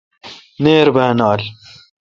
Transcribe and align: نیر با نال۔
نیر 0.63 0.87
با 0.95 1.05
نال۔ 1.19 1.41